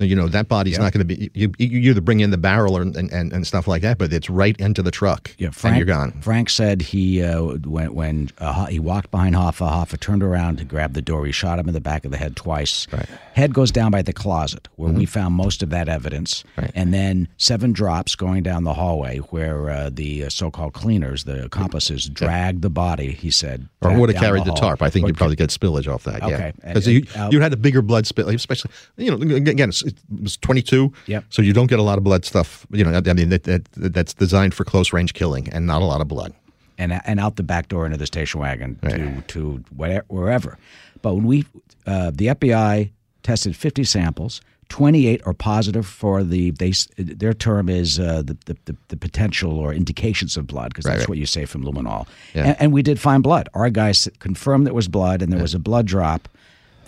[0.00, 2.76] you know, that body's not going to be, you, you either bring in the barrel
[2.76, 5.54] or, and, and, and stuff like that, but it's right into the truck Yeah, and
[5.56, 5.76] Frank.
[5.76, 6.12] you're gone.
[6.22, 10.64] Frank said he uh, when when uh, he walked behind Hoffa, Hoffa turned around to
[10.64, 11.26] grab the door.
[11.26, 12.86] He shot him in the back of the head twice.
[12.92, 13.02] Right.
[13.02, 13.14] Mm-hmm.
[13.34, 16.70] Head goes down by the closet where we found most of that evidence, Right.
[16.74, 21.44] and then seven drops going down the hallway where uh, the uh, so-called cleaners, the
[21.44, 23.12] accomplices, dragged the body.
[23.12, 24.56] He said, Or would have carried the, hall.
[24.60, 24.82] tarp.
[24.82, 26.20] I think Or you'd probably get spillage off that.
[26.22, 26.52] Yeah, Okay.
[26.64, 30.22] because And- you, uh, you had a bigger blood spill, especially you know again it
[30.22, 30.92] was 22.
[31.06, 31.20] Yeah.
[31.30, 32.66] So you don't get a lot of blood stuff.
[32.70, 35.84] You know, I mean that, that that's designed for close range killing and not a
[35.84, 36.32] lot of blood.
[36.78, 39.28] and and out the back door into the station wagon to Right.
[39.28, 40.58] to whatever, wherever.
[41.02, 41.44] But when we
[41.86, 42.90] uh, the FBI
[43.22, 48.76] tested 50 samples, 28 are positive for the they their term is uh, the, the,
[48.88, 51.08] the potential or indications of blood because that's right.
[51.08, 52.06] what you say from luminol.
[52.34, 52.44] Yeah.
[52.46, 53.48] And, and we did find blood.
[53.52, 56.28] Our guys confirmed there was blood, and there was a blood drop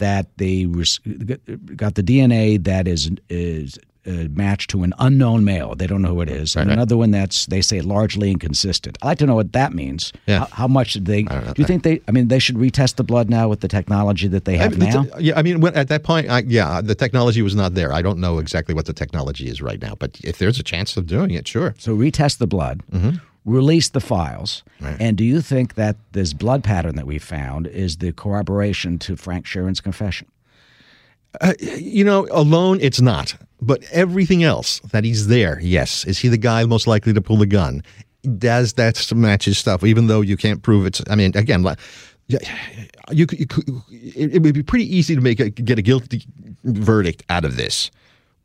[0.02, 0.64] that they
[1.76, 3.78] got the DNA that is is.
[4.04, 5.76] Uh, matched to an unknown male.
[5.76, 6.56] They don't know who it is.
[6.56, 6.72] and right.
[6.76, 8.98] another one that's they say largely inconsistent.
[9.00, 10.12] I'd like to know what that means.
[10.26, 10.40] Yeah.
[10.40, 11.22] How, how much did they?
[11.22, 11.66] do you that.
[11.68, 12.00] think they?
[12.08, 14.76] I mean, they should retest the blood now with the technology that they have I
[14.76, 15.02] mean, now.
[15.04, 17.92] the- yeah, I mean, when, at that point, I, yeah, the technology was not there.
[17.92, 20.96] I don't know exactly what the technology is right now, but if there's a chance
[20.96, 21.72] of doing it, sure.
[21.78, 23.18] So retest the blood, Mm-hmm.
[23.44, 24.62] Release the files,
[25.00, 29.16] and do you think that this blood pattern that we found is the corroboration to
[29.16, 30.28] Frank Sheeran's confession?
[31.40, 33.34] Uh, you know, alone, it's not.
[33.60, 36.04] But everything else that he's there, yes.
[36.04, 37.82] Is he the guy most likely to pull the gun?
[38.38, 39.82] Does that match his stuff?
[39.82, 41.02] Even though you can't prove it's.
[41.10, 41.64] I mean, again,
[42.28, 42.38] you,
[43.10, 43.26] you
[43.90, 46.24] it, it would be pretty easy to make a, get a guilty
[46.64, 47.90] verdict out of this,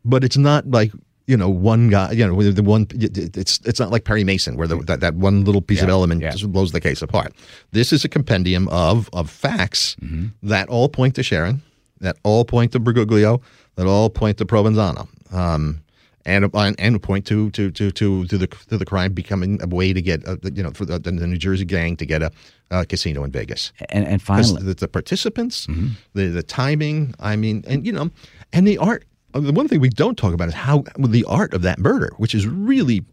[0.03, 0.91] but it's not like
[1.27, 2.11] you know one guy.
[2.13, 2.87] You know, the one.
[2.91, 5.93] It's it's not like Perry Mason where the, that that one little piece of Yeah,
[5.93, 6.31] element yeah.
[6.31, 7.33] just blows the case apart.
[7.71, 10.47] This is a compendium of of facts Mm-hmm.
[10.49, 11.59] that all point to Sheeran,
[11.99, 13.41] that all point to Briguglio,
[13.75, 15.81] that all point to Provenzano, um,
[16.25, 19.93] and and point to to to to to the to the crime becoming a way
[19.93, 22.31] to get uh, you know for the, the New Jersey gang to get a,
[22.71, 23.71] uh casino in Vegas.
[23.89, 25.87] And, and finally, the, the participants, Mm-hmm.
[26.13, 27.13] the the timing.
[27.19, 28.11] I mean, and you know,
[28.53, 29.03] and the art.
[29.37, 32.11] Uh, The one thing we don't talk about is how the art of that murder,
[32.17, 33.05] which is really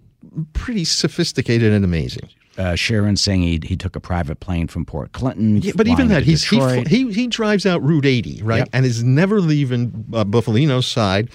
[0.53, 2.29] pretty sophisticated and amazing.
[2.59, 5.61] uh, Sheeran saying he, he took a private plane from Port Clinton.
[5.61, 8.69] Yeah, but even that, he's, he, he he drives out Route 80, right, Yep.
[8.73, 11.29] and is never leaving uh, Bufalino's side.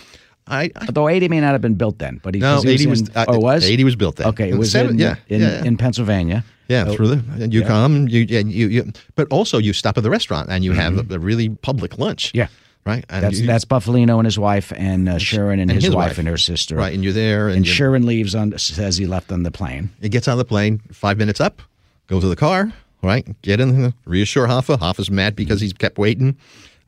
[0.47, 2.71] I, I Although 80 may not have been built then, but he, no, 'cause he
[2.71, 4.27] 80 was, in, uh, oh, was 80 was built then.
[4.27, 6.43] Okay, it was Seven- in, yeah, in, yeah, in Pennsylvania.
[6.69, 9.97] yeah, Oh, through the and you come, you, and you you, but also you stop
[9.97, 12.29] at the restaurant and you have a, a really public lunch.
[12.29, 12.37] Mm-hmm.
[12.37, 12.47] Yeah.
[12.89, 13.05] Right.
[13.09, 15.95] And That's you- that's Bufalino and his wife, and uh, Sheeran and, and his, his
[15.95, 16.17] wife, wife.
[16.17, 16.75] and her sister.
[16.75, 19.91] right, and you're there, and, And Sheeran leaves on says he left on the plane.
[20.01, 21.61] He gets on the plane, five minutes up,
[22.07, 22.73] goes to the car,
[23.03, 23.25] right?
[23.43, 24.77] Get in, reassure Hoffa.
[24.79, 26.35] Hoffa's mad because he's kept waiting.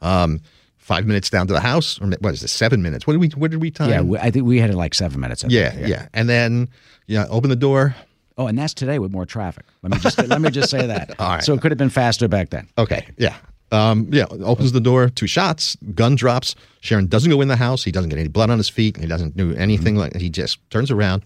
[0.01, 0.41] Um,
[0.77, 2.47] five minutes down to the house, or what is it?
[2.49, 3.05] Seven minutes.
[3.05, 3.27] What did we?
[3.29, 3.89] What did we time?
[3.89, 5.41] yeah, we, I think we had it like seven minutes.
[5.41, 5.53] Think.
[5.53, 6.67] yeah, yeah, And then,
[7.07, 7.95] yeah, open the door.
[8.37, 9.65] Oh, and that's today with more traffic.
[9.83, 11.13] Let me just let me just say that.
[11.19, 11.43] All right.
[11.43, 12.67] So it could have been faster back then.
[12.77, 13.35] Okay, yeah.
[13.71, 16.55] Um, yeah, opens the door, two shots, gun drops.
[16.81, 17.83] Sheeran doesn't go in the house.
[17.83, 18.97] He doesn't get any blood on his feet.
[18.97, 21.23] He doesn't do anything like He just turns around.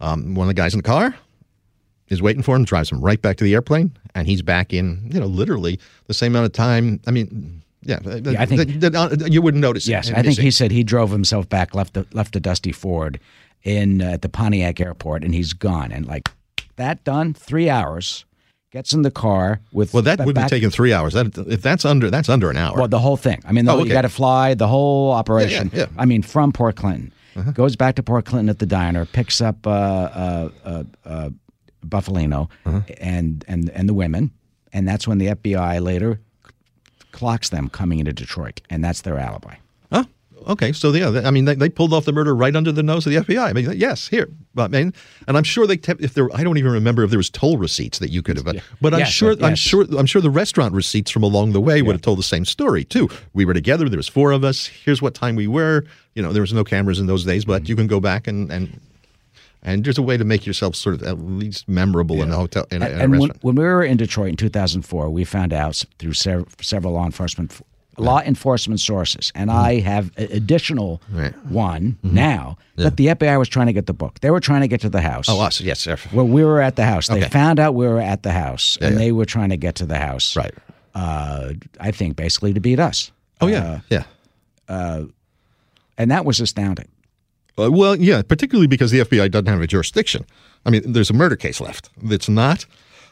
[0.00, 1.14] Um, one of the guys in the car
[2.08, 5.08] is waiting for him, drives him right back to the airplane, and he's back in,
[5.12, 7.00] you know, literally the same amount of time.
[7.06, 9.86] I mean, yeah, I think- that- that, uh, you wouldn't notice.
[9.86, 12.40] it Yes, in I think he said he drove himself back, left the left a
[12.40, 13.20] dusty Ford
[13.62, 15.92] in uh, at the Pontiac airport, and he's gone.
[15.92, 16.28] And like
[16.76, 18.24] that done, three hours.
[18.70, 21.14] Gets in the car with Well, that would back- have taken three hours.
[21.14, 22.76] That if that's under that's under an hour.
[22.76, 23.40] Well, the whole thing.
[23.46, 23.88] I mean, the Oh, okay.
[23.88, 25.70] you got to fly the whole operation.
[25.72, 25.84] yeah.
[25.84, 25.92] Uh-huh.
[25.96, 27.12] I mean, from Port Clinton,
[27.54, 31.30] goes back to Port Clinton at the diner, picks up uh, uh, uh, uh,
[31.86, 32.80] Bufalino Uh-huh.
[33.00, 34.32] and and and the women,
[34.72, 36.20] and that's when the FBI later
[37.12, 39.54] clocks them coming into Detroit, and that's their alibi.
[40.46, 43.06] Okay, so yeah, I mean, they, they pulled off the murder right under the nose
[43.06, 43.42] of the FBI.
[43.42, 44.94] I mean, yes, here, I mean,
[45.26, 46.00] and I'm sure they kept.
[46.00, 48.44] If there, I don't even remember if there was toll receipts that you could have.
[48.80, 51.82] But I'm Yes, sure, I'm sure, I'm sure the restaurant receipts from along the way
[51.82, 53.08] would have told the same story too.
[53.32, 53.88] We were together.
[53.88, 54.66] There was four of us.
[54.66, 55.84] Here's what time we were.
[56.14, 57.70] You know, there was no cameras in those days, but mm-hmm.
[57.70, 58.80] you can go back and and
[59.62, 62.66] and there's a way to make yourself sort of at least memorable in a hotel
[62.70, 65.52] in a, in a and when, when we were in Detroit in 2004, we found
[65.52, 67.60] out through sev- several law enforcement
[67.98, 71.18] law enforcement sources, and I have a- additional Mm-hmm.
[71.18, 71.32] Right.
[71.34, 71.54] Mm-hmm.
[71.54, 74.20] one now that the FBI was trying to get the book.
[74.20, 75.26] They were trying to get to the house.
[75.28, 75.96] Oh, us, yes, sir.
[76.12, 77.08] Well, we were at the house.
[77.08, 77.28] They Okay.
[77.28, 78.98] found out we were at the house, and yeah.
[78.98, 80.36] they were trying to get to the house.
[80.36, 80.54] Right.
[80.94, 83.10] Uh, I think basically to beat us.
[83.40, 84.04] Oh yeah, yeah.
[84.68, 86.88] And that was astounding.
[87.58, 90.24] Uh, well, yeah, particularly because the FBI doesn't have a jurisdiction.
[90.64, 91.90] I mean, there's a murder case left.
[92.04, 92.66] It's not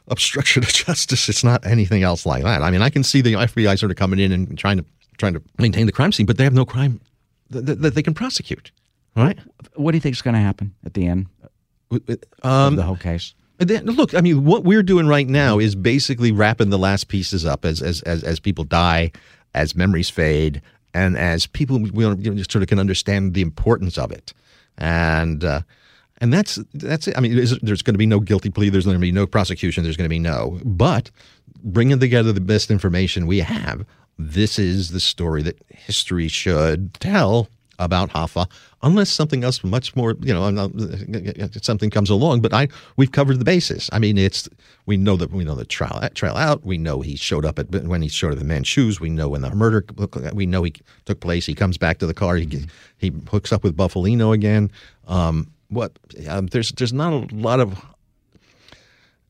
[0.09, 1.29] obstruction of justice.
[1.29, 2.63] It's not anything else like that.
[2.63, 4.85] I mean, I can see the FBI sort of coming in and trying to
[5.19, 7.01] trying to maintain the crime scene, but they have no crime
[7.51, 8.71] that, that, they can prosecute.
[9.17, 9.39] Right?
[9.75, 11.27] What do you think is going to happen at the end
[11.91, 12.01] Um,
[12.43, 13.35] of the whole case?
[13.59, 17.47] Then, Look, I mean, what we're doing right now is basically wrapping the last pieces
[17.47, 19.13] up as as as, as people die,
[19.55, 20.61] as memories fade,
[20.93, 24.35] and as people we you know, just sort of can understand the importance of it,
[24.77, 25.63] and uh,
[26.19, 27.17] and that's that's it.
[27.17, 28.69] I mean, is, there's going to be no guilty plea.
[28.69, 29.85] There's going to be no prosecution.
[29.85, 30.59] There's going to be no.
[30.65, 31.11] But
[31.63, 33.85] bringing together the best information we have,
[34.19, 37.49] this is the story that history should tell
[37.79, 38.49] about Hoffa,
[38.83, 40.71] unless something else much more, you know,
[41.61, 42.41] something comes along.
[42.41, 43.91] But I, we've covered the basis.
[43.93, 44.49] I mean, it's
[44.87, 46.65] we know that we know the trial trail out.
[46.65, 49.01] We know he showed up at when he showed up the man's shoes.
[49.01, 49.85] We know when the murder.
[50.33, 50.75] We know he
[51.05, 51.47] took place.
[51.47, 52.37] He comes back to the car.
[52.37, 52.67] He
[52.99, 54.71] he hooks up with Bufalino again.
[55.07, 55.93] Um, what?
[56.29, 57.83] Um, there's there's not a lot of,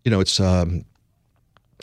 [0.05, 0.41] you know, it's.
[0.41, 0.85] Um,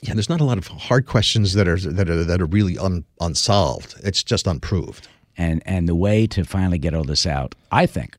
[0.02, 2.78] yeah, there's not a lot of hard questions that are that are that are really
[2.78, 3.96] un, unsolved.
[4.04, 5.08] It's just unproved.
[5.38, 8.18] and and the way to finally get all this out, I think,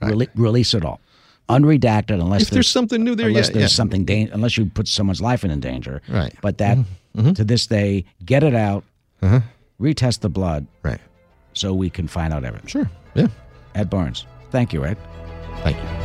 [0.00, 1.00] rele- release it all,
[1.50, 3.76] unredacted, unless If there's something new there, unless yeah, there's yeah.
[3.76, 6.34] something dan- unless you put someone's life in danger, Right.
[6.40, 6.78] But that
[7.16, 7.32] Mm-hmm.
[7.32, 8.84] to this day, get it out,
[9.80, 11.00] retest the blood, Right.
[11.52, 12.68] so we can find out everything.
[12.68, 12.90] Sure.
[13.14, 13.26] Yeah.
[13.74, 14.96] Ed Barnes, thank you, Ed.
[15.62, 15.98] Thank you.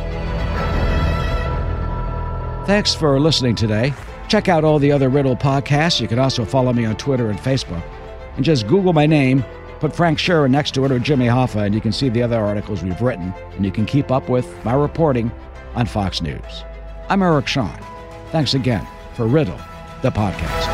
[2.66, 3.92] Thanks for listening today.
[4.28, 6.00] Check out all the other Riddle podcasts.
[6.00, 7.82] You can also follow me on Twitter and Facebook.
[8.36, 9.44] And just Google my name,
[9.80, 12.38] put Frank Sheeran next to it or Jimmy Hoffa, and you can see the other
[12.38, 15.30] articles we've written, and you can keep up with my reporting
[15.74, 16.64] on Fox News.
[17.08, 17.78] I'm Eric Shawn.
[18.32, 19.60] Thanks again for Riddle,
[20.02, 20.73] the podcast.